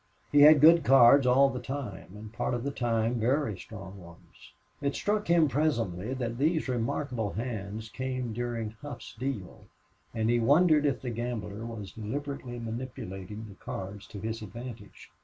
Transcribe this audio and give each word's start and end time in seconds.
He 0.31 0.41
had 0.41 0.61
good 0.61 0.83
cards 0.83 1.27
all 1.27 1.51
the 1.51 1.59
time, 1.59 2.13
and 2.15 2.33
part 2.33 2.55
of 2.55 2.63
the 2.63 2.71
time 2.71 3.19
very 3.19 3.55
strong 3.55 3.99
ones. 3.99 4.51
It 4.81 4.95
struck 4.95 5.27
him 5.27 5.47
presently 5.47 6.15
that 6.15 6.39
these 6.39 6.67
remarkable 6.67 7.33
hands 7.33 7.87
came 7.87 8.33
during 8.33 8.71
Hough's 8.81 9.13
deal, 9.13 9.65
and 10.11 10.27
he 10.27 10.39
wondered 10.39 10.87
if 10.87 11.03
the 11.03 11.11
gambler 11.11 11.63
was 11.67 11.91
deliberately 11.91 12.57
manipulating 12.57 13.45
the 13.47 13.63
cards 13.63 14.07
to 14.07 14.19
his 14.19 14.41
advantage. 14.41 15.11